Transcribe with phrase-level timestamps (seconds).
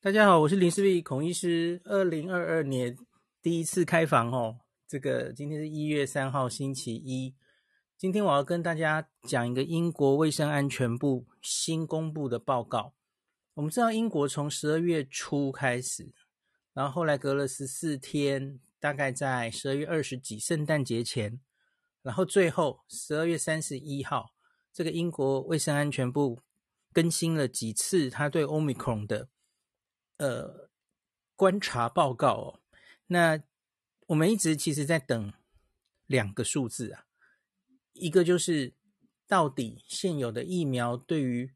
[0.00, 1.82] 大家好，我是林氏璧孔医师。
[1.82, 2.96] 二零二二年
[3.42, 7.34] 第一次开房哦，这个今天是一月三号星期一。
[7.96, 12.94] 今天我要跟大家讲一个英国卫生安全部新公布的报告。
[13.54, 16.12] 我们知道英国从十二月初开始，
[16.74, 21.40] 然后后来隔了十四天，大概在十二月二十几圣诞节前，
[22.02, 24.30] 然后最后十二月三十一号，
[24.72, 26.38] 这个英国卫生安全部
[26.92, 29.28] 更新了几次他对 Omicron 的。
[30.18, 30.68] 呃，
[31.36, 32.60] 观察报告哦，
[33.06, 33.40] 那
[34.08, 35.32] 我们一直其实在等
[36.06, 37.06] 两个数字啊，
[37.92, 38.74] 一个就是
[39.28, 41.52] 到底现有的疫苗对于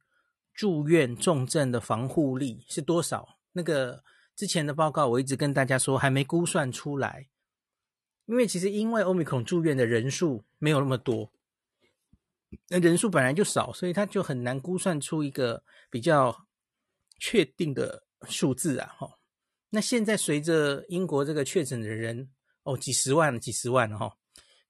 [0.54, 3.40] 住院重症的防护力是多少？
[3.52, 4.04] 那个
[4.36, 7.28] 之前的报告我一直跟大家说还没估算出来，
[8.26, 11.32] 因为其实因为欧米孔住院的人数没有那么多，
[12.68, 16.46] 那人数本来就少，所以他就很难估算出一个比较
[17.18, 18.04] 确定的。
[18.28, 19.18] 数字啊，哈，
[19.70, 22.30] 那现在随着英国这个确诊的人
[22.62, 24.16] 哦，几十万、几十万哈，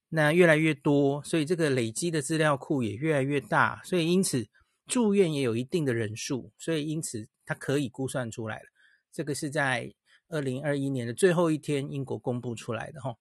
[0.09, 4.47] 那越来越多，所以这个累积的资料库也越来越大，所以因此
[4.87, 8.67] 住院也有一定的人数，所以因此它可以估算出来了。
[9.13, 9.93] 这个是在
[10.29, 13.17] 二零二一年的最后一天，英国公布出来的哈。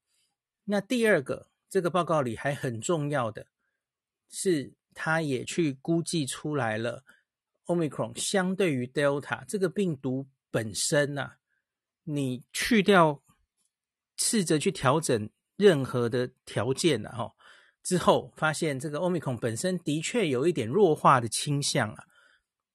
[0.63, 3.47] 那第二个，这个报告里还很重要的
[4.29, 7.03] 是，他也去估计出来了。
[7.75, 11.37] Omicron 相对于 Delta 这个病毒本身呐、啊，
[12.03, 13.23] 你去掉，
[14.17, 17.33] 试着去调整任何的条件啊，哈，
[17.83, 22.03] 之后发现这个 Omicron 本身的确有一点弱化的倾向啊，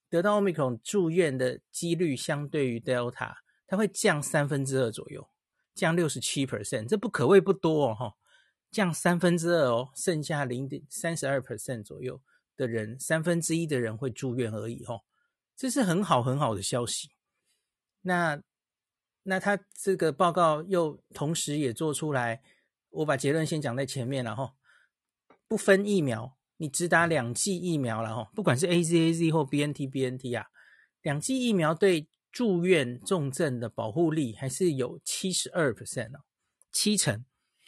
[0.08, 3.34] 得到 Omicron 住院的几率相对于 Delta，
[3.66, 5.28] 它会降三分之二左右，
[5.74, 8.14] 降六十七 percent，这不可谓不多哦，哈，
[8.70, 12.22] 降三分之二哦，剩下零点三十二 percent 左右。
[12.56, 15.04] 的人三分之一的人会住院而已，吼，
[15.54, 17.10] 这是很好很好的消息。
[18.00, 18.42] 那
[19.24, 22.42] 那他这个报告又同时也做出来，
[22.88, 24.52] 我把结论先讲在前面了，吼，
[25.46, 30.46] 不分疫苗，你只打两剂疫苗了，吼，不管是 AZAZ 或 BNT BNT 啊，
[31.02, 36.24] 两剂疫苗对住院重症的保护力还是有七十二 percent 哦，
[36.72, 37.24] 七成。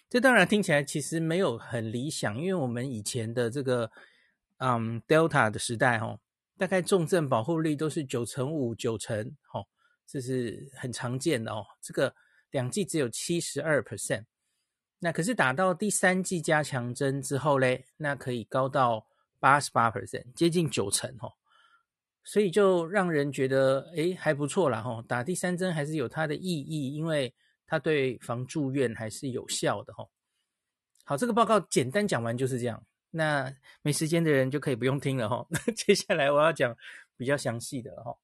[0.09, 3.93] 这当然听起来其实没有很理想，因为我们以前的这个。
[4.59, 6.21] 嗯、，Delta 的时代哦，
[6.57, 9.67] 大概重症保护率都是九成五、九成，哦，
[10.07, 11.65] 这是很常见的哦。
[11.81, 12.15] 这个
[12.51, 14.25] 两剂只有七十二 percent，
[14.99, 19.07] 那可是打到第三剂加强针之后嘞，那可以高到
[19.39, 21.33] 八十八 percent，接近九成哦。
[22.25, 25.03] 所以就让人觉得，诶，还不错啦哈。
[25.09, 27.35] 打第三针还是有它的意义，因为
[27.67, 30.07] 它对防住院还是有效的哈。
[31.05, 32.85] 好，这个报告简单讲完就是这样。
[33.11, 35.47] 那没时间的人就可以不用听了哈。
[35.49, 36.77] 那 接下来我要讲
[37.17, 38.19] 比较详细的哈。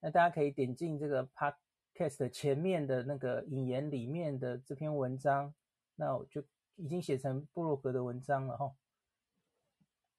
[0.00, 5.54] 那大家可以点进这个 podcast 前面的那个引言里面的这篇文章，
[5.96, 6.42] 那我就
[6.76, 8.74] 已经写成部落格的文章了哈。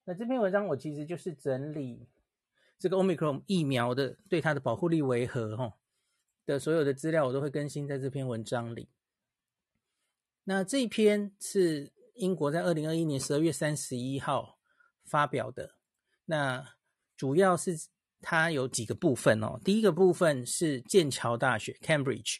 [0.03, 2.07] 那这篇文章我其实就是整理
[2.77, 5.73] 这个 Omicron 疫苗的对它的保护力为何哈
[6.45, 8.89] 的所有的资料，我都会更新在这篇文章里。
[10.43, 11.96] 那这一篇是。
[12.17, 14.57] 英国在二零二一年十二月三十一号
[15.05, 15.75] 发表的，
[16.25, 16.63] 那
[17.15, 17.77] 主要是
[18.21, 19.59] 它有几个部分哦。
[19.63, 22.37] 第一个部分是剑桥大学 （Cambridge），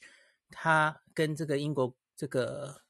[0.49, 2.81] 它跟这个英国这个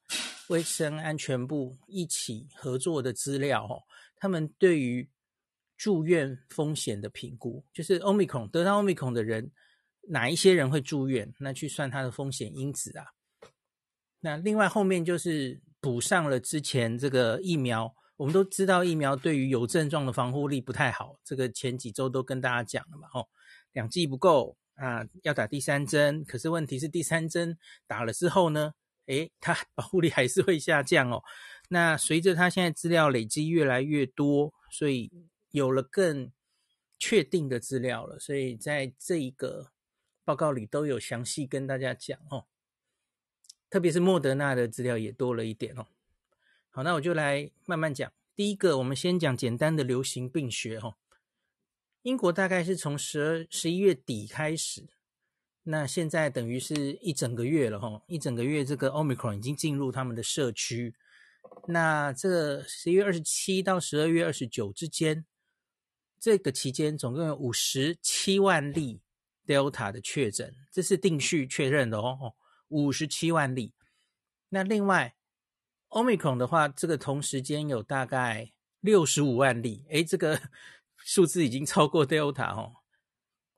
[0.47, 3.83] 卫生安全部一起合作的资料哦。
[4.15, 5.09] 他们对于
[5.75, 9.51] 住院风险的评估，就是 Omicron 得到 Omicron 的人，
[10.03, 13.05] 哪一些人会住院，那去算它的风险因子啊。
[14.21, 15.61] 那另外后面就是。
[15.79, 23.27] 补上了之前这个疫苗，我们都知道疫苗对于有症状的防护力不太好，这个前几周都跟大家讲了嘛，哦，
[23.73, 26.25] 两剂不够啊，要打第三针。
[26.25, 28.73] 可是问题是第三针打了之后呢，
[29.05, 31.21] 诶，它 保护力还是会下降哦。
[31.69, 35.11] 那随着它现在资料累积越来越多，所以
[35.51, 36.31] 有了更
[36.97, 39.71] 确定的资料了，所以在这一个
[40.25, 42.45] 报告里都有详细跟大家讲哦。
[43.69, 45.87] 特别是莫德纳的资料也多了一点哦。
[46.69, 48.11] 好，那我就来慢慢讲。
[48.35, 50.95] 第一个，我们先讲简单的流行病学哈。
[52.03, 54.87] 英国大概是从十二十一月底开始，
[55.63, 60.95] 那现在等于是一整个月了哈，一整个月这个 Omicron 已经进入他们的社区。
[61.67, 65.25] 那这十一月二十七到十二月二十九之间，
[66.19, 69.01] 这个期间总共有五十七万例
[69.45, 72.35] Delta 的确诊，这是定序确认的哦。
[72.69, 73.73] 五十七万例，
[74.49, 75.15] 那另外
[75.89, 80.41] ，Omicron 的话，这个同时间有大概六十五万例，诶，这个
[80.97, 82.77] 数字已经超过 Delta 哦。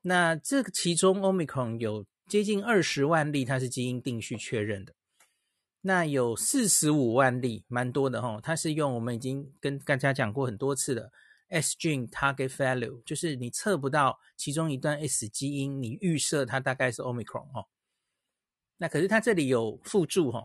[0.02, 4.94] 那这个其中 Omicron 有接近二十万例，它是基因定序确认的。
[5.82, 8.38] 那有四十五万例，蛮多的哈。
[8.42, 11.10] 它是用我们已经跟大家讲过很多次的
[11.48, 17.66] S gene target value，就是你测不到其中一段 S 基因，你预设它大概是 Omicron 哈。
[18.80, 20.42] 那可是它这里有附注哈，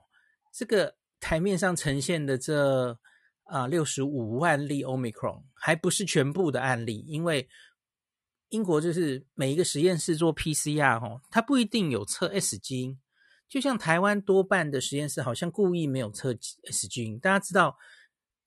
[0.53, 2.99] 这个台面上呈现的这
[3.45, 7.47] 啊六十五万例 Omicron 还不是全部的案例，因为
[8.49, 12.99] 英国就是每一个实验室做 PCR 哈，它不一定有测 S 基因。
[13.47, 16.35] 就像台湾多半的实验室好像故意没有测
[16.69, 17.77] S 基因，大家知道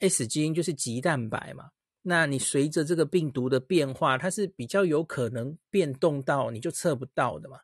[0.00, 1.70] S 基因就是棘蛋白嘛，
[2.02, 7.58] 那你随着这个病毒的变化，它是比较有可能变动到你就测不到的嘛，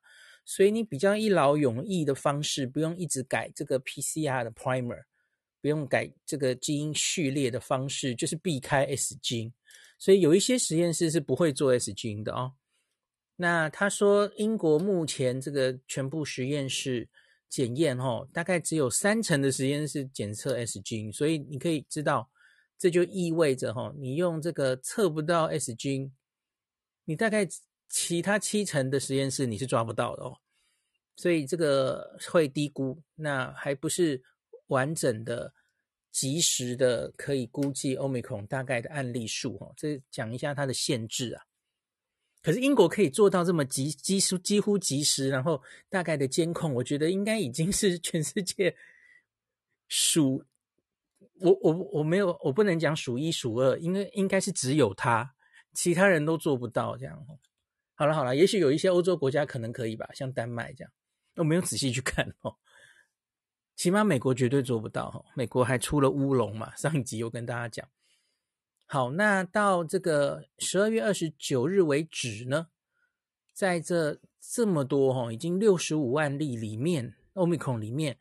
[0.45, 5.05] 所以你比较一劳永逸的方式，不用一直改这个 PCR 的 primer，
[5.61, 9.53] 不用改这个基因序列的方式，就是避开 S 基因，
[9.99, 12.53] 所以有一些实验室是不会做 S 基因的哦。
[13.37, 17.09] 那他说英国目前这个全部实验室。
[17.47, 22.29] 检验哈，大概只有三成的实验室检测 S 基因，所以你可以知道，
[22.77, 26.13] 这就意味着哈，你用这个测不到 S 基因，
[27.05, 27.47] 你大概
[27.95, 30.37] 其他七成的实验室你是抓不到的哦，
[31.15, 34.21] 所以这个会低估，那还不是
[34.67, 35.55] 完整的、
[36.11, 41.45] 及时的可以估计 Omicron 大概的案例数哦，这讲一下它的限制啊。
[42.43, 48.77] 可是英国可以做到这么及几乎几乎及时，然后大概的监控，我觉得应该已经是全世界
[49.87, 50.45] 数
[51.39, 55.37] 我我我没有我不能讲数一数二，因为应该是只有他，
[55.75, 57.25] 其他人都做不到这样。
[57.97, 60.93] 好了好了，也许有一些欧洲国家可能可以吧，像丹麦这样，
[61.37, 62.57] 我没有仔细去看哦。
[63.77, 67.89] 起码美国绝对做不到哈，美国还出了乌龙嘛，上一集有跟大家讲。
[68.87, 72.69] 好，那到这个十二月二十九日为止呢，
[73.53, 78.19] 在这这么多哈，已经六十五万例里面，Omicron 里面，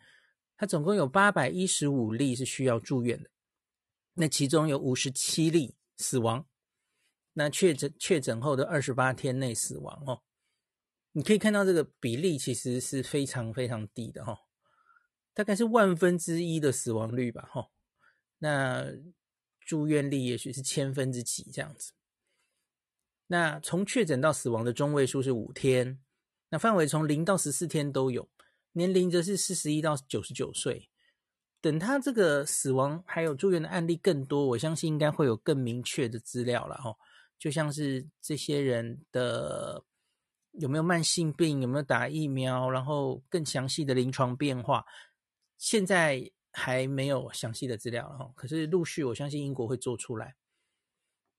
[0.58, 3.30] 它总共有八百一十五例是需要住院的，
[4.14, 6.48] 那其中有五十七例死亡，
[7.34, 10.24] 那确诊确诊后的二十八天内死亡哦，
[11.12, 14.38] 你可以看到这个比例其实是非常非常低的哈，
[15.34, 17.70] 大概是万分之一的死亡率吧哈，
[18.40, 18.86] 那。
[19.66, 21.94] 住院率也许是千分之几这样子。
[23.28, 26.02] 那从确诊到死亡的中位数是五天，
[26.50, 28.30] 那范围从零到十四天都有，
[28.74, 30.90] 年龄则是四十一到九十九岁。
[31.62, 36.98] 等他这个死亡还有住院的案例更多，我相信应该会有更明确的资料了哈。
[37.44, 39.84] 就像是这些人的
[40.54, 44.86] 有没有慢性病，有没有打疫苗，然后更详细的临床变化，
[45.58, 46.32] 现在。
[46.56, 50.36] 还没有详细的资料哈，可是陆续我相信英国会做出来。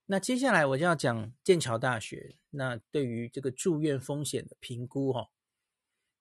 [0.07, 5.29] 那接下来我就要讲剑桥大学，那对于这个住院风险的评估哈，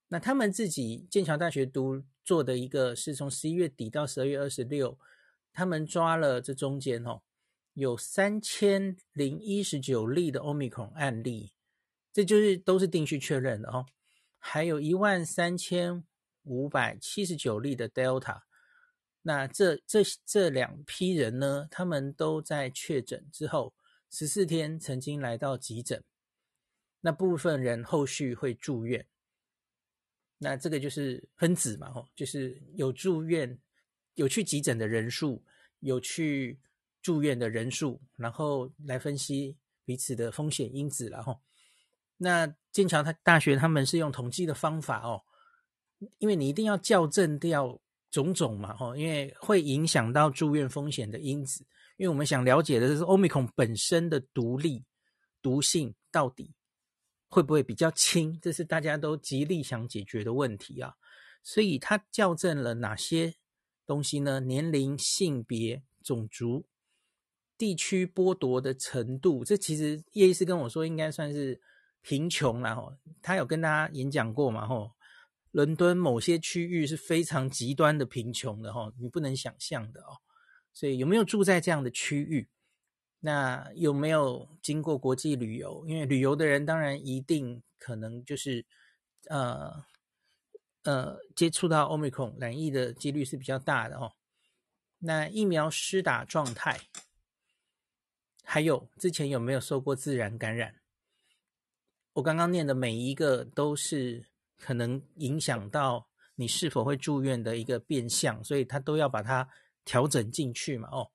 [0.06, 4.96] 那他们自己剑桥大学读做的一个是从十一月底到十二月二十六，
[5.52, 7.22] 他们抓了这中间哦，
[7.74, 11.52] 有三千零一十九例的 Omicron 案例，
[12.12, 13.86] 这就是都是定序确认的哦，
[14.38, 16.04] 还有一万三千
[16.44, 18.42] 五百七十九例的 Delta。
[19.22, 23.74] 那这这这两批人呢，他们都在确诊之后
[24.10, 26.04] 十四天曾经来到急诊，
[27.00, 29.06] 那部分人后续会住院。
[30.38, 33.58] 那这个就是分子嘛，吼，就是有住院、
[34.14, 35.42] 有去急诊的人数，
[35.80, 36.60] 有去
[37.04, 41.40] 住院的人数，然后来分析彼此的风险因子，然后，
[42.16, 45.22] 那剑桥他大学他们是用统计的方法哦，
[46.18, 47.80] 因为你一定要校正掉。
[48.10, 54.84] 种种嘛，吼，因为会影响到住院风险的因子，因为我们想了解的是 Omicron 本身的独立、
[55.42, 56.54] 毒性到底
[57.28, 60.94] 会不会比较轻，这是大家都极力想解决的问题啊。
[61.42, 63.34] 所以它校正了哪些
[63.84, 64.38] 东西呢？
[64.38, 66.64] 年龄、性别、种族、
[67.56, 71.60] 地区剥夺的程度，这其实叶医师跟我说应该算是
[72.02, 74.92] 贫穷啦，吼，他有跟大家演讲过嘛，吼。
[75.50, 80.18] 伦敦某些区域是非常极端的贫穷的哈，你不能想象的哦。
[80.72, 82.48] 所以有没有住在这样的区域？
[83.20, 85.86] 那有没有经过国际旅游？
[85.86, 88.66] 因为旅游的人当然一定可能就是
[89.28, 89.84] 呃
[90.82, 94.10] 呃接触到 Omicron 染疫的几率是比较大的哦。
[94.98, 96.80] 那疫苗施打状态，
[98.44, 100.76] 还有之前有没有受过自然感染？
[102.12, 104.26] 我刚刚念的每一个都是。
[104.56, 109.46] 可能影响到你是否会住院的一个变相，所以他都要把它
[109.84, 110.88] 调整进去嘛。
[110.90, 111.10] 哦，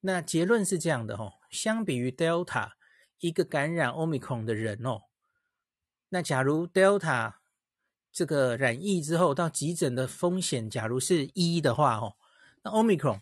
[0.00, 2.70] 那结论是这样的哦，相比于 Delta，
[3.18, 5.02] 一个感染 Omicron 的人哦，
[6.08, 7.34] 那假如 Delta
[8.12, 12.16] 这个染疫之后到急诊的风险，假如是一的话，哦，
[12.62, 13.20] 那 Omicron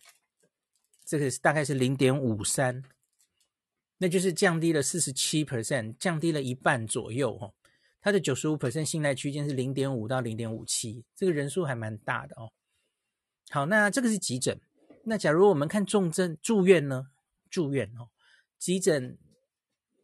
[1.11, 2.85] 这个大概是零点五三，
[3.99, 7.53] 那就是降低了四十七 percent，降低了一半左右，哦。
[8.01, 12.53] 它的九十五 percent 信赖区间是零点五到零点五七，这个人数还蛮大的哦。
[13.49, 14.61] 好，那这个是急诊。
[15.03, 17.09] 那假如我们看重症住院呢？
[17.51, 18.11] 住院哦，
[18.57, 19.19] 急诊，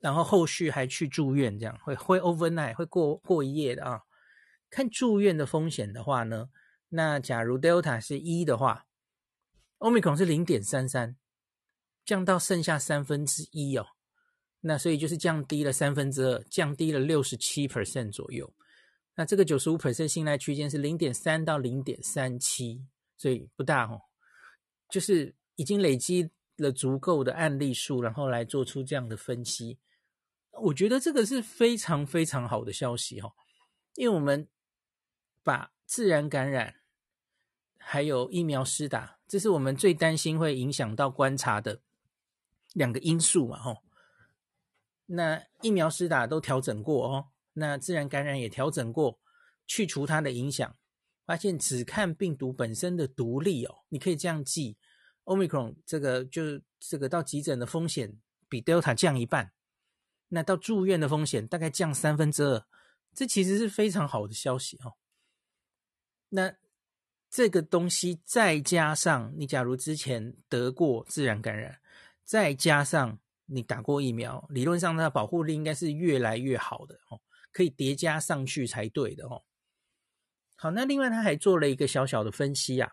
[0.00, 4.00] 然后后续还去住院，这样会会 overnight 会过过一夜的啊。
[4.68, 6.50] 看住院的风险的话呢，
[6.88, 8.85] 那假如 Delta 是一的话
[9.78, 11.16] 欧米克是零点三三，
[12.04, 13.86] 降到剩下三分之一哦。
[14.60, 18.52] 那所以就是降低了三分之二，降低了六十七 percent 左右。
[19.14, 22.84] 那这个九十五 percent 信赖区间是零点三到零点三七，
[23.16, 24.00] 所以不大哦。
[24.90, 29.78] 就是已经累积了足够的案例数，然后来做出这样的分析。
[30.52, 33.32] 我觉得这个是非常非常好的消息哦，
[33.94, 34.48] 因为我们
[35.42, 36.76] 把自然感染
[37.76, 41.80] 还有疫苗施打，这是我们最担心会影响到观察的
[42.74, 43.82] 两个因素嘛，吼。
[45.06, 49.20] 那疫苗施打都调整过哦，那自然感染也调整过，
[49.66, 50.76] 去除它的影响，
[51.24, 54.76] 发现只看病毒本身的独立哦，你可以这样记
[55.24, 58.18] ，Omicron 这个就这个到急诊的风险
[58.48, 59.52] 比 Delta 降一半，
[60.28, 62.66] 那到住院的风险大概降三分之二，
[63.14, 64.94] 这其实是非常好的消息哦。
[66.30, 66.56] 那
[67.30, 71.78] 这个东西再加上你假如之前得过自然感染，
[72.24, 73.18] 再加上。
[73.48, 77.20] 你打过疫苗，理论上它的保护力应该是越来越好的哦，
[77.52, 79.40] 可以叠加上去才对的哦。
[80.56, 82.90] 好，那另外他还做了一个小小的分析啊，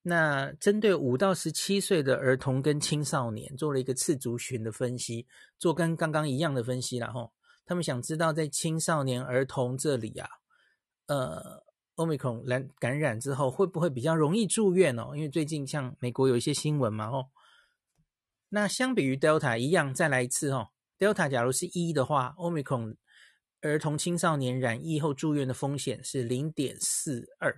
[0.00, 5.26] 那针对五到十七岁的儿童跟青少年做了一个次族群的分析，
[5.58, 7.34] 做跟刚刚一样的分析啦吼。
[7.66, 10.26] 他们想知道在青少年儿童这里啊，
[11.08, 11.62] 呃
[11.96, 15.12] ，Omicron 染感染之后会不会比较容易住院哦？
[15.14, 17.30] 因为最近像美国有一些新闻嘛吼。
[18.50, 20.68] 那相比于 Delta 一样，再来一次哦。
[20.98, 22.96] Delta 假如是一的话，Omicron
[23.60, 27.56] 儿童青少年染疫后住院的风险是零点四二，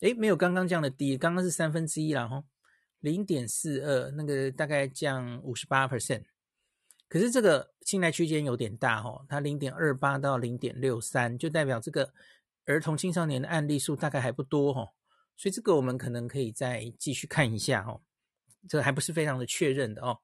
[0.00, 2.44] 诶，没有刚刚降的低，刚刚是三分之一了哈，
[3.00, 6.24] 零点四二，那个大概降五十八 percent。
[7.08, 12.12] 可是这个信赖区间有点大哦，它零点二八到零点六三，就代表这个
[12.64, 14.90] 儿童青少年的案例数大概还不多哦，
[15.36, 18.00] 所以这个我们可能可以再继续看一下哦。
[18.68, 20.20] 这个还不是非常的确认的哦。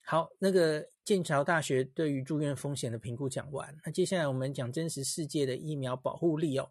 [0.00, 6.70] 好，那个剑桥大学对于住院风险的评估讲完，那接下来我们讲真实世界的疫苗保护力哦。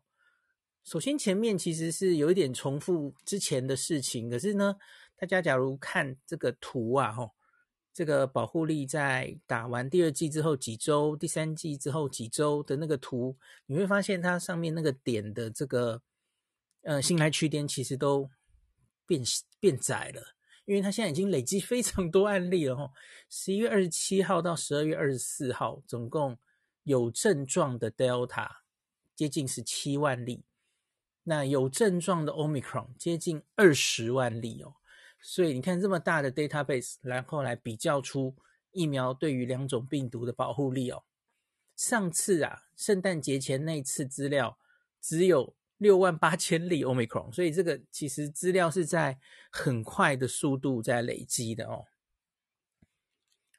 [0.84, 4.76] 首先前面其实是有一点重复之前的事情，可是呢，
[5.16, 7.36] 大家假如看这个图啊，吼，
[7.98, 13.36] 这个保护力在打完第二剂之后几周，第三剂之后几周的那个图，
[13.66, 16.00] 你会发现它上面那个点的这个
[16.84, 18.30] 呃信赖区间其实都
[19.08, 19.24] 变
[19.60, 20.22] 变窄了。
[20.66, 22.92] 因为它现在已经累积非常多案例了哈，
[23.32, 26.38] 十一月二十七号到十二月二十四号，总共
[26.84, 28.48] 有症状的 Delta
[29.16, 30.44] 接近十七万例，
[31.24, 34.76] 那有症状的 Omicron 接近二十万例哦，
[35.22, 38.36] 所以你看这么大的 database，然后来比较出
[38.72, 41.04] 疫苗对于两种病毒的保护力哦。
[41.76, 44.58] 上次啊，圣诞节前那次资料
[45.02, 45.56] 只有。
[45.80, 49.20] 六万八千例 Omicron，所以这个其实资料是在
[49.52, 51.86] 很快的速度在累积的哦。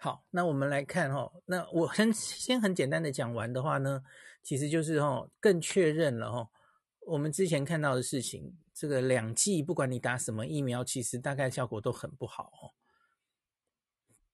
[0.00, 4.02] 好，那我们来看哦，那我先先很简单的讲完的话呢，
[4.42, 6.50] 其实就是哦，更确认了哦，
[7.08, 12.70] 我们之前看到的事情，这个两剂不管你打什么疫苗，其实大概效果都很不好哦，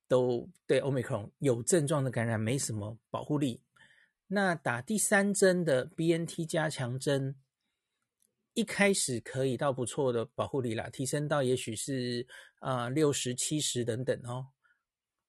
[0.08, 3.62] 都对 Omicron 有症状的感染没什么保护力。
[4.26, 7.36] 那打第三针的 BNT 加强针。
[8.56, 12.24] 一开始可以到不错的保护力啦，提升到也许是
[12.60, 14.46] 啊六十七十等等哦，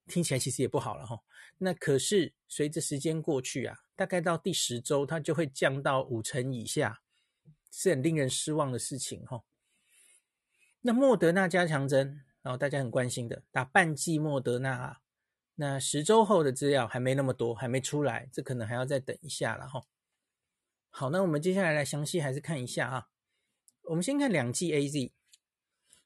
[0.06, 1.20] 听起来其实也不好了哈、哦。
[1.58, 7.02] 那可是随着时间过去啊，大概到第十周，它就会降到五成以下，
[7.78, 9.44] 是很令人失望的事情哈、哦。
[10.80, 15.02] 那莫德纳加强针，然后大家很关心的，打半剂莫德纳啊，
[15.56, 19.84] 那十周后的资料还没那么多，还没出来，这可能还要再等一下了哈、哦。
[20.90, 23.08] 好，那我们接下来来详细还是看一下啊。
[23.84, 25.12] 我们先看两剂 AZ，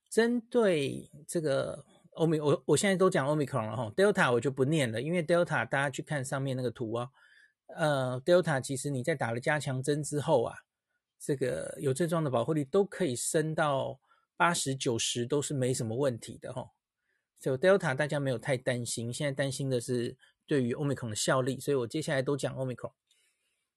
[0.09, 7.09] 针对这个欧米，我我现在都讲 Omicron 了哈，Delta 我就不念了，因为 Delta 大家去看上面那个图啊，
[7.75, 10.57] 呃，Delta 其实你在打了加强针之后啊，
[11.19, 13.99] 这个有症状的保护力都可以升到
[14.37, 16.71] 八十九十都是没什么问题的哈，
[17.39, 20.15] 所以 Delta 大家没有太担心，现在担心的是
[20.47, 22.93] 对于 Omicron 的效力，所以我接下来都讲 Omicron。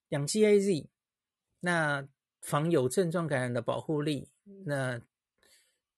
[0.08, 0.86] 两剂 AZ，
[1.60, 2.06] 那
[2.40, 4.30] 防有症状感染的保护力，
[4.66, 5.00] 那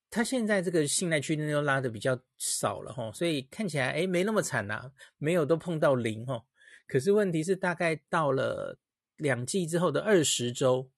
[0.08, 6.44] 它现在这个信赖区间又拉的比较少了哈，所以看起来哎没那么惨呐、啊，没有都碰到零哈。
[6.86, 8.78] 可是问题是大概到了
[9.16, 10.88] 两剂之后的二十周，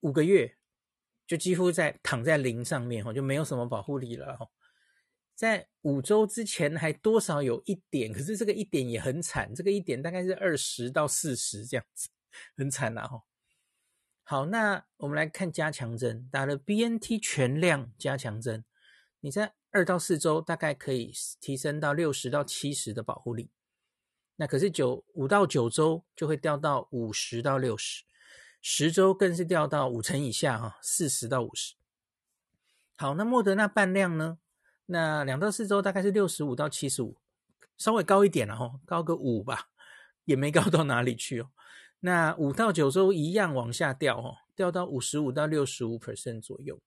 [0.00, 0.56] 五个月
[1.26, 4.48] 就几乎在躺在零上面哈，就没有什么保护力了哈。
[5.34, 12.10] 在五周之前还多少有一点，可是这个一点也很惨，这个一点大概是二十到四十这样子，
[12.56, 13.22] 很惨了哈。
[14.22, 18.64] 好，那我们来看加强针，打了 BNT 全量加强针，
[19.20, 23.50] 你在二到四周大概可以提升到六十到七十的保护力，
[24.36, 28.04] 那可是九五到九周就会掉到五十到六十，
[28.60, 31.74] 十周更是掉到五成以下哈，四十到五十。
[32.96, 34.38] 好，那莫德纳半量呢？
[34.86, 37.16] 那两到四周大概是六十五到七十五，
[37.78, 39.70] 稍微高一点了哈，高个五吧，
[40.24, 41.50] 也没高到哪里去哦。
[42.00, 46.80] 那五到九周一样往下掉哦，掉到五十五到六十五 percent 左右。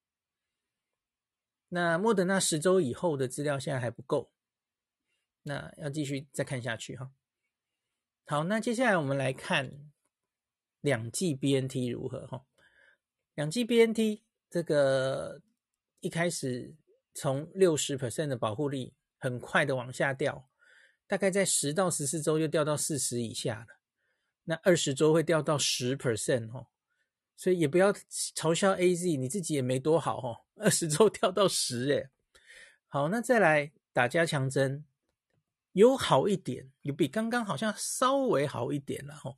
[1.70, 4.32] 那莫德纳十周以后的资料现在还不够，
[5.44, 7.12] 那要继续再看下去哈。
[8.28, 9.92] 好，那接下来我们来看
[10.84, 12.46] 两剂 BNT 如何哈？
[13.34, 15.42] 两剂 BNT 这个
[16.00, 16.76] 一开始。
[17.16, 20.50] 从六十 percent 的保护力很快的往下掉，
[21.06, 23.78] 大概在十到十四周就掉到四十以下了。
[24.46, 26.66] 那二十周会掉到十 percent 哦，
[27.38, 30.42] 所以也不要嘲笑 AZ，你自己也没多好哦。
[30.56, 32.10] 二十周掉到十诶，
[32.88, 34.84] 好，那再来打加强针，
[35.74, 39.38] 有好一点，有比刚刚好像稍微好一点了哦。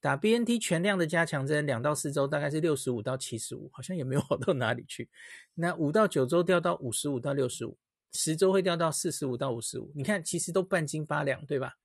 [0.00, 5.10] 打 BNT 全量的加强针，两到四周大概是六十五到七十五，好像也没有好到哪里去。
[5.54, 7.76] 那五到九周掉到五十五到六十五，
[8.12, 9.92] 十周会掉到四十五到五十五。
[9.94, 11.76] 你看，其实都半斤八两，对吧？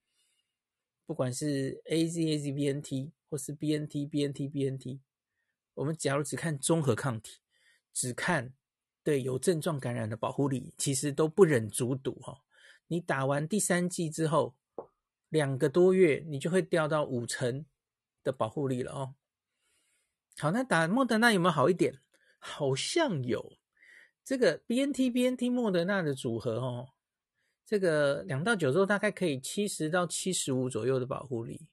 [1.06, 5.00] 不管是 AZ AZ BNT 或是 BNT BNT BNT，
[5.74, 7.42] 我们假如只看综合抗体，
[7.94, 8.54] 只看
[9.04, 12.40] 对有症状感染的保护力，其实都不忍卒睹哈。
[12.88, 14.56] 你打完第三剂之后，
[15.28, 17.66] 两个多月你就会掉到五成。
[18.26, 19.16] 的保护力了哦。
[20.38, 22.02] 好，那打莫德纳有没有好一点？
[22.40, 23.58] 好像有。
[24.26, 26.90] 这个 BNT BNT 莫德纳的组合哦，
[27.66, 31.68] 这个两到九周大概可以七十到七十五左右的保护力，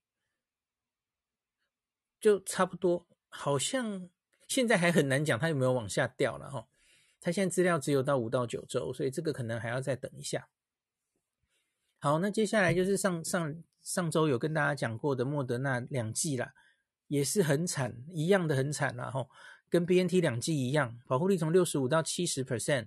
[2.20, 3.06] 就差不多。
[3.28, 4.08] 好像
[4.46, 6.68] 现在还很难讲它有没有往下掉了哈。
[7.20, 10.48] 它现在资料只有到五到九周，所以这个可能还要再等一下。
[11.98, 13.64] 好，那接下来就是上上。
[13.82, 16.54] 上周有跟大家讲过的莫德纳两剂啦，
[17.08, 19.28] 也是很惨，一样的很惨啦吼，
[19.68, 22.86] 跟 BNT 两剂一样，保护力从六十五到七十 percent，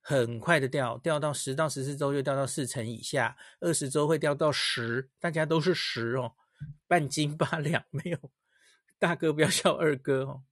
[0.00, 6.34] 很快的掉，掉到十到十四周又掉到四成以下，二十周会掉到十，大家都是十哦，
[6.86, 8.18] 半斤八两，没有，
[8.98, 10.44] 大哥不要笑二哥哦。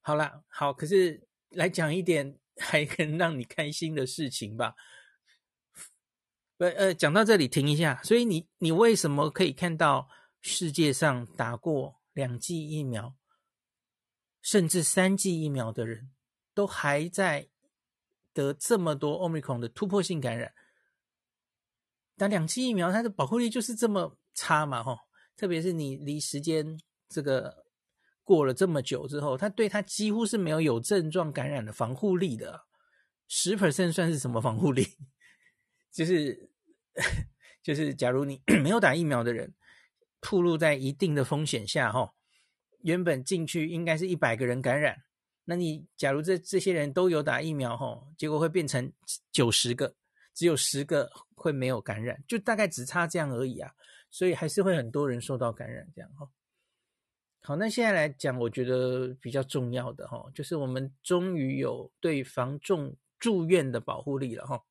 [0.00, 4.74] 好啦，好，可是来讲一点还能让你开心的事情吧。
[6.58, 8.00] 呃呃，讲到这里停一下。
[8.02, 10.08] 所以你你为什么可以看到
[10.40, 13.14] 世界上打过两剂疫苗，
[14.42, 16.12] 甚至三剂疫苗的人
[16.54, 17.48] 都还在
[18.32, 20.52] 得这么多 Omicron 的突破性感染？
[22.16, 24.82] 打两剂疫苗，它的保护力就是这么差嘛？
[24.82, 24.96] 吼，
[25.36, 27.64] 特别是你离时间这个
[28.22, 32.66] 过了这么久之后，它对它几乎是没有有症状感染的防护力的。
[33.26, 34.86] 十 percent 算是什么防护力？
[35.94, 36.50] 就是，
[37.62, 39.54] 就是，假如你没有打疫苗的人，
[40.20, 42.12] 暴露在一定的风险下，哈，
[42.80, 45.04] 原本进去应该是一百个人感染，
[45.44, 48.92] 那你假如这这些人都有打疫苗，哈，结果会变成
[49.30, 49.94] 九十个，
[50.34, 53.72] 只有十个会没有感染，就大概只差这样而已啊，
[54.10, 56.28] 所以还是会很多人受到感染，这样哈。
[57.40, 64.64] 好，那现在来讲，我觉得比较重要的哈，就是我们终于有对防重住院的保护力了，哈。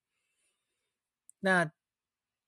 [1.45, 1.69] 那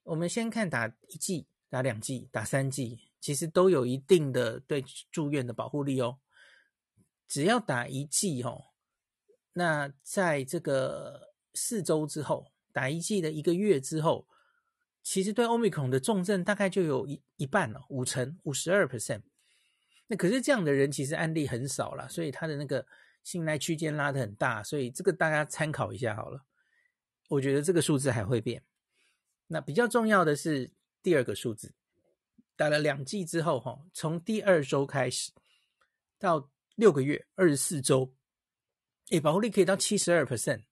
[0.03, 4.81] 我们先看打一剂、打两剂、打三剂，其实都有一定的对
[5.11, 6.19] 住院的保护力哦。
[7.27, 8.67] 只要打一剂哦，
[9.51, 14.25] 那在这个四周之后，打一剂的一个月之后，
[15.03, 19.23] 其实对 Omicron 的重症大概就有一一半了，五成五十二 percent。
[20.07, 22.87] 那可是这样的人其实案例很少了，所以他的那个
[23.23, 26.45] 信赖区间拉得很大，所以这个大家参考一下好了。
[27.27, 28.63] 我觉得这个数字还会变。
[29.47, 31.73] 那比较重要的是第二个数字，
[32.55, 35.31] 打了两剂之后，哈，从第二周开始
[36.17, 38.13] 到六个月，二十四周，
[39.09, 40.63] 诶，保护力可以到七十二 percent。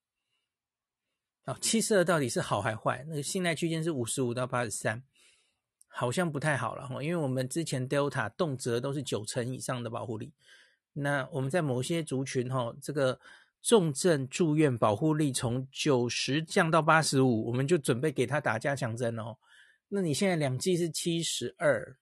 [1.46, 3.06] 好，七十二到底是好还坏？
[3.08, 5.04] 那个信赖区间是五十五到八十三。
[5.96, 10.34] 好像不太好了哈，因为我们之前 Delta 动辄都是九成以上的保护力，
[10.94, 13.20] 那我们在某些族群哈，这个
[13.64, 19.38] 重症住院保护力从九十降到八十五，我们就准备给他打加强针哦。
[19.88, 21.98] 那你现在两剂是七十二，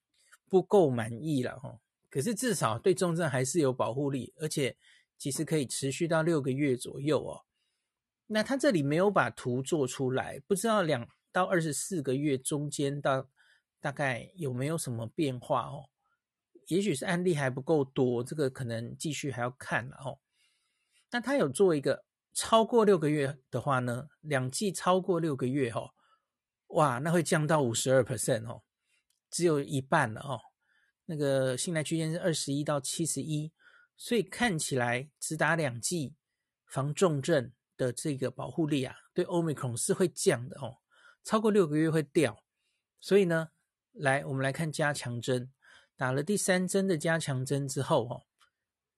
[0.49, 1.79] 不够满意了哈。
[2.09, 4.75] 可是至少对重症还是有保护力，而且
[5.19, 7.45] 其实可以持续到六个月左右哦。
[8.25, 13.29] 那他这里没有把图做出来，不知道两到二十四个月中间到
[13.79, 15.89] 大概有没有什么变化哦？
[16.67, 20.17] 也许是案例还不够多，这个可能继续还要看了哦。
[21.11, 25.91] 那他有做一个超过六个月的话呢，两剂超过六个月哦，
[26.67, 28.63] 哇，那会降到五十二 percent 哦，
[29.29, 30.39] 只有一半了哦。
[31.05, 33.51] 那个信赖区间是二十一到七十一，
[33.97, 36.15] 所以看起来只打两剂
[36.65, 40.77] 防重症的这个保护力啊，对 Omicron 是会降的哦，
[41.23, 42.41] 超过六个月会掉。
[43.01, 43.49] 所以呢，
[43.91, 45.51] 来我们来看加强针，
[45.97, 48.23] 打了第三针的加强针之后哦，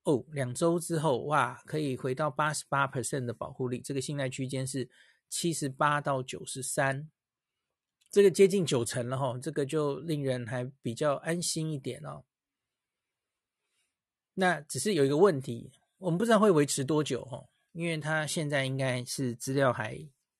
[0.03, 4.89] 哦，两周之后哇，可以回到八十八 percent 的保护力，这个信赖区间是
[5.29, 7.09] 七十八到九十三。
[8.11, 12.25] 这个接近九成了哈，这个就令人还比较安心一点哦。
[14.35, 19.97] 那只是有一个问题，我们不知道会维持多久哈，因为它现在应该是资料还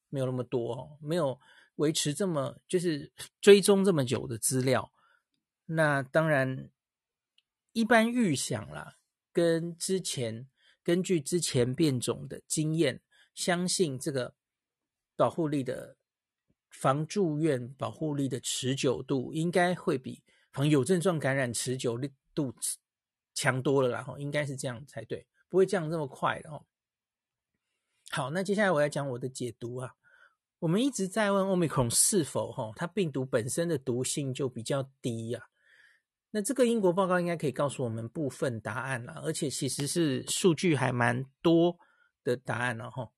[0.09, 1.39] 没有那么多哦，没有
[1.77, 4.91] 维持这么就是 追踪这么久的资料。
[5.65, 6.69] 那当然，
[7.71, 8.97] 一般预想啦，
[9.33, 10.47] 跟之前
[10.81, 13.01] 根据之前变种的经验，
[13.33, 14.35] 相信这个
[15.17, 15.97] 保护力的。
[16.75, 22.51] 防住院保护力的持久度应该会比防有症状感染持久力度
[23.35, 26.65] 强多了然后，应该是这样才对，不会降这么快的哦。
[28.09, 29.93] 好，那接下来我要讲我的解读啊。
[30.57, 35.49] 我们一直在问 Omicron 是否哈，它病毒本身的毒性就比较低呀？
[36.35, 41.77] 那这个英国报告应该可以告诉我们部分答案了，而且其实是数据还蛮多
[42.23, 43.11] 的答案了哈，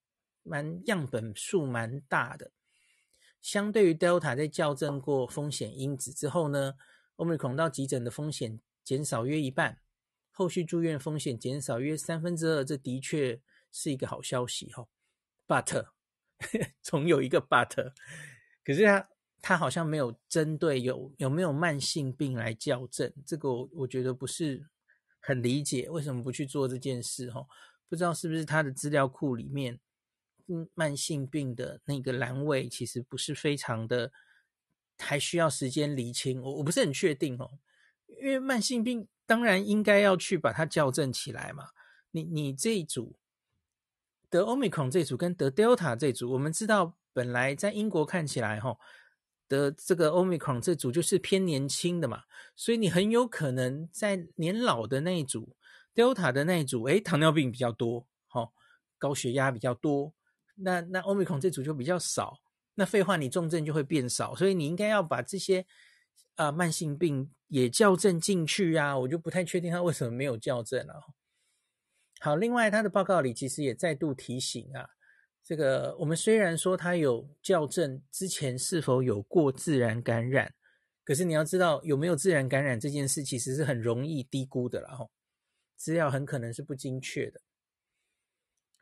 [0.43, 2.51] 蛮样本数蛮大的。
[3.41, 6.73] 相对于 Delta 在校正过风险因子之后呢
[7.15, 9.79] ，Omicron 到急诊的风险减少约一半，
[10.31, 14.85] 后续住院风险减少约三分之二，这的确是一个好消息哈。
[15.47, 15.85] But
[16.83, 17.93] 总有一个 But，
[18.65, 19.07] 可是他
[19.47, 24.65] 他好像没有针对有有没有慢性病来校正，这个我我觉得不是
[25.19, 27.45] 很理解为什么不去做这件事哈？
[27.87, 29.79] 不知道是不是他的资料库里面。
[30.47, 34.11] 嗯慢性病的那个栏位其实不是非常的，
[34.97, 36.41] 还需要时间厘清。
[36.41, 37.59] 我我不是很确定哦，
[38.21, 41.69] 因为慢性病当然应该要去把它校正起来嘛。
[42.11, 43.15] 你你这一组
[44.29, 48.77] 得 Omicron 这组跟得 Delta 这组，我们知道本来在英国看起来哈，
[49.47, 52.23] 的这个 Omicron 这组就是偏年轻的嘛，
[52.55, 55.55] 所以你很有可能在年老的那一组
[55.93, 58.49] Delta 的那一组，诶，糖尿病比较多，哈，
[58.97, 60.13] 高血压比较多。
[60.55, 62.39] 那那 Omicron 这组就比较少，
[62.75, 65.65] 那废话，你重症就会变少，所以你应该要把这些
[66.35, 71.03] 啊、慢性病也校正进去啊，我就不太确定他为什么没有校正了。
[72.19, 74.89] 好，另外他的报告里其实也再度提醒啊，
[75.45, 80.51] 这个我们虽然说他有校正之前是否有过自然感染，
[81.03, 85.07] 可是你要知道有没有自然感染这件事其实是很容易低估的了哈，
[85.75, 87.39] 资料很可能是不精确的。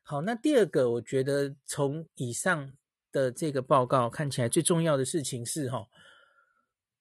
[0.04, 2.71] 好，那第二个，我觉得从以上
[3.12, 5.89] 的这个报告看起来，最重要的事情是哈，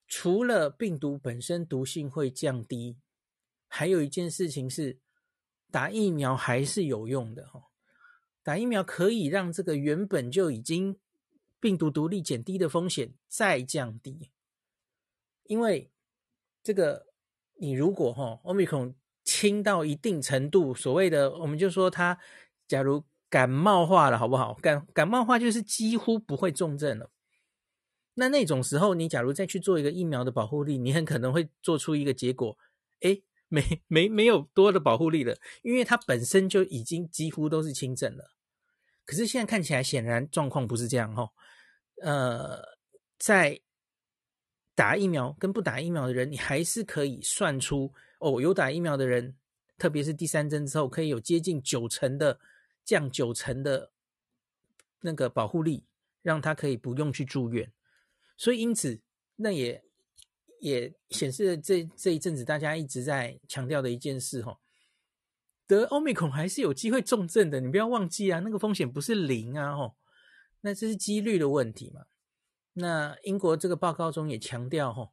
[0.09, 2.99] 除了病毒本身毒性会降低，
[3.69, 4.99] 还有一件事情是
[5.71, 7.69] 打疫苗还是有用的哈。
[8.43, 10.99] 打疫苗可以让这个原本就已经
[11.61, 14.31] 病毒毒力减低的风险再降低，
[15.45, 15.91] 因为
[16.63, 17.07] 这个
[17.55, 22.19] 你如果哈，Omicron 轻到一定程度，所谓的我们就说它。
[22.69, 24.55] 假如感冒化了，好不好？
[24.55, 27.11] 感感冒化就是几乎不会重症了。
[28.15, 32.57] 那那种时候，你假如再去做一个疫苗的保护力，你很可能会做出一个结果，
[33.03, 33.21] 哎，
[33.53, 38.33] 没 没没有多的保护力了，因为它本身就已经几乎都是轻症了。
[39.05, 41.31] 可是现在看起来，显然状况不是这样哈。
[42.03, 42.79] 呃，
[43.19, 43.61] 在
[44.75, 49.37] 打疫苗跟不打疫苗的人，你还是可以算出哦，有打疫苗的人，
[49.77, 52.41] 特别是第三针之后，可以有接近九成的。
[52.85, 53.93] 降九成的
[55.03, 55.85] 那个保护力，
[56.21, 57.73] 让他可以不用去住院，
[58.37, 59.01] 所以因此
[59.37, 59.85] 那也
[60.63, 64.61] 也显示了这这一阵子大家一直在强调的一件事哈，
[65.67, 69.97] 得 Omicron 还是有机会重症的，你不要忘记啊，那个风险不是零啊吼，
[70.61, 72.03] 那这是几率的问题嘛。
[72.75, 75.13] 那英国这个报告中也强调吼，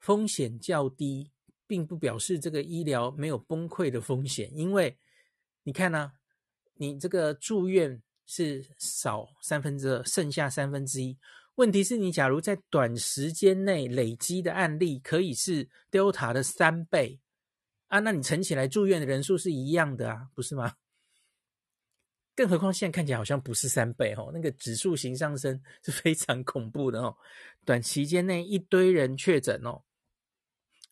[0.00, 1.30] 风险较低，
[1.68, 4.98] 并不表示这个医疗没有崩溃的风险，因为
[5.62, 6.14] 你看呢、
[6.74, 11.16] 你这个住院是少三分之二，剩下三分之一。
[11.56, 17.20] 问题是你假如在短时间内累积的案例可以是 Delta 的三倍
[17.88, 20.74] 啊，那你乘起来住院的人数是一样的啊，不是吗？
[22.34, 27.14] 更何况现在看起来好像不是三倍哦，那个指数型上升是非常恐怖的哦。
[27.66, 29.82] 短期间内一堆人确诊哦，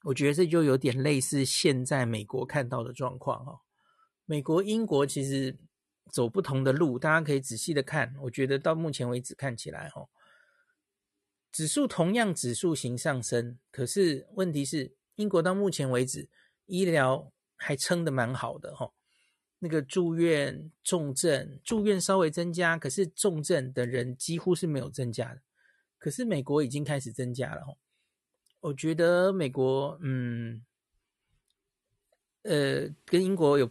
[0.02, 3.60] 我觉得这就有点类似现在美国看到的状况哦。
[4.26, 5.56] 美国、英国其实
[6.12, 8.14] 走不同的路，大家可以仔细的看。
[8.20, 10.10] 我觉得到目前为止看起来哦。
[11.58, 16.28] 指数同样指数型上升，可是问题是，英国到目前为止
[16.66, 18.92] 医疗还撑得蛮好的哈。
[19.58, 25.42] 那个住院重症住院稍微增加，可是重症的人几乎是没有增加的。
[25.98, 27.74] 可是美国已经开始增加了哈。
[28.60, 30.64] 我觉得美国嗯，
[32.42, 33.68] 呃，跟英国有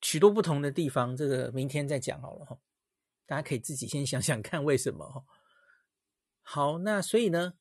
[0.00, 2.58] 许多不同的地方，这个明天再讲好了哈。
[3.26, 5.24] 大家可以自己先想想看为什么哈。
[6.44, 7.54] 好，那所以呢，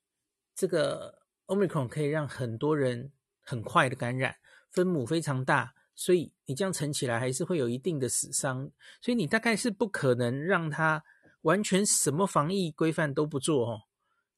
[0.56, 4.36] 这个 Omicron 可以让很多人很快的感染，
[4.70, 11.04] 分母非常大，所以你这样乘起来还是会有一定的死伤，所以你大概是不可能让它
[11.42, 13.82] 完全什么防疫规范都不做哦，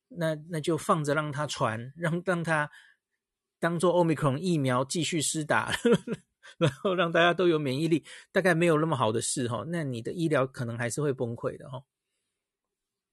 [0.10, 2.70] 那那就放着让它传，让让它
[3.60, 5.72] 当做 Omicron 疫苗继续施打，
[6.60, 11.84] 然后让大家都有免疫力，大概没有那么好的事哈，那你的医疗可能还是会崩溃的哈。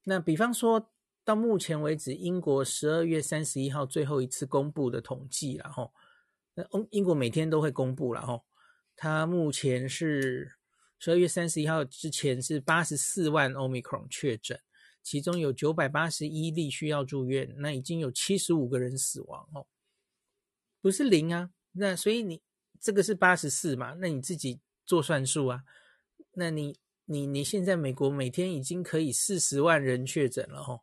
[0.05, 0.91] 那比方说。
[1.31, 5.93] 到目前为止，英国十二月三十一号最后一次公布的统计，然后，
[6.55, 8.43] 那英英国每天都会公布了哈。
[8.97, 10.53] 它目前是
[10.99, 14.61] 十二月三十一号之前是八十四万 Omicron 确诊，
[15.05, 19.65] 其中有九百八十一例需要住院，那已经有七十五个人死亡哦，
[20.83, 21.51] 不是零啊。
[21.71, 22.43] 那所以你
[22.81, 23.95] 这个是八十四嘛？
[24.01, 25.63] 那你自己做算数啊。
[26.33, 30.81] 那你你你现在美国每天已经可以四十万人确诊了哈。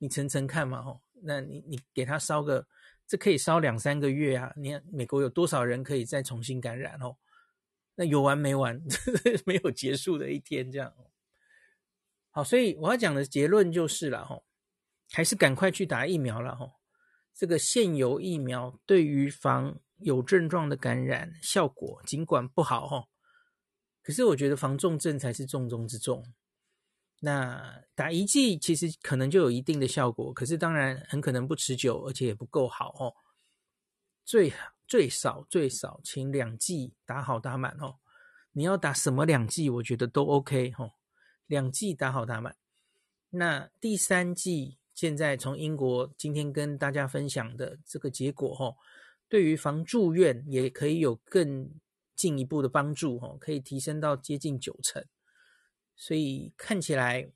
[0.00, 2.66] 你层层看嘛，吼，那你你给他烧个，
[3.06, 4.50] 这可以烧两三个月啊！
[4.56, 7.18] 你看美国有多少人可以再重新感染哦？
[7.96, 8.80] 那有完没完，
[9.44, 10.94] 没有结束的一天这样。
[12.30, 14.46] 好，所以我要讲的结论就是了，吼，
[15.12, 16.72] 还是赶快去打疫苗了，吼。
[17.34, 23.08] 这个现有疫苗对于防有症状的感染效果尽管不好，吼，
[24.02, 26.24] 可是我觉得防重症才是重中之重。
[27.22, 33.14] 那打一剂其实可能就有一定的效果，可是当然很可能不持久，而且也不够好哦。
[34.24, 34.52] 最
[34.88, 37.96] 最少最少，请两剂打好打满哦。
[38.52, 40.92] 你要打什么两剂，我觉得都 OK 哦。
[41.46, 42.56] 两剂打好打满。
[43.28, 48.76] 那第三剂现在从英国今天跟大家分享的这个结果哦，
[49.28, 51.70] 对于防住院也可以有更
[52.16, 55.04] 进一步的帮助哦，可以提升到接近九成。
[56.00, 57.30] 所以看起来，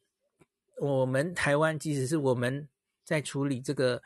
[0.81, 2.67] 我们台湾即使是我们
[3.05, 4.03] 在处理这个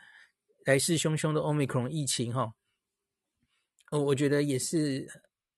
[0.65, 2.53] 来势汹汹的 Omicron 疫情，哈，
[3.91, 5.07] 我，我觉得也是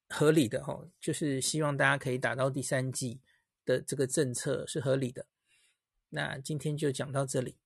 [0.07, 3.19] 合理的，哈，就是希望大家可以打到第三剂
[3.65, 5.25] 的这个政策是合理的。
[6.09, 7.57] 那今天就讲到这里。